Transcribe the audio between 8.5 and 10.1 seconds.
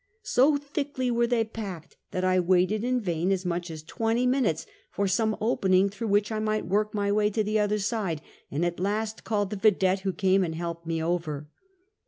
at last called the vidette,